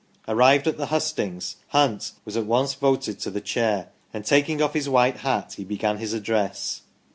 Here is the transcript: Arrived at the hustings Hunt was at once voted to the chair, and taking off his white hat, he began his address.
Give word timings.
Arrived 0.27 0.65
at 0.65 0.77
the 0.79 0.87
hustings 0.87 1.57
Hunt 1.67 2.13
was 2.25 2.35
at 2.35 2.47
once 2.47 2.73
voted 2.73 3.19
to 3.19 3.29
the 3.29 3.39
chair, 3.39 3.89
and 4.11 4.25
taking 4.25 4.59
off 4.59 4.73
his 4.73 4.89
white 4.89 5.17
hat, 5.17 5.53
he 5.57 5.63
began 5.63 5.97
his 5.99 6.11
address. 6.11 6.81